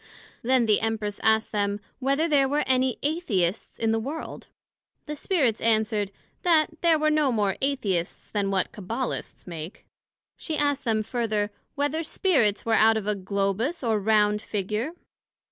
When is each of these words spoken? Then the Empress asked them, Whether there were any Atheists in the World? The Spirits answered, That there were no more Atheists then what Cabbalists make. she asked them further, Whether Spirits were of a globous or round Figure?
Then 0.41 0.65
the 0.65 0.81
Empress 0.81 1.19
asked 1.21 1.51
them, 1.51 1.79
Whether 1.99 2.27
there 2.27 2.49
were 2.49 2.63
any 2.65 2.97
Atheists 3.03 3.77
in 3.77 3.91
the 3.91 3.99
World? 3.99 4.47
The 5.05 5.15
Spirits 5.15 5.61
answered, 5.61 6.11
That 6.41 6.81
there 6.81 6.97
were 6.97 7.11
no 7.11 7.31
more 7.31 7.55
Atheists 7.61 8.27
then 8.29 8.49
what 8.49 8.71
Cabbalists 8.71 9.45
make. 9.45 9.85
she 10.35 10.57
asked 10.57 10.85
them 10.85 11.03
further, 11.03 11.51
Whether 11.75 12.03
Spirits 12.03 12.65
were 12.65 12.77
of 12.79 13.05
a 13.05 13.13
globous 13.13 13.83
or 13.87 13.99
round 13.99 14.41
Figure? 14.41 14.93